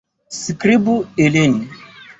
Skribu 0.37 0.97
ilin. 1.27 1.57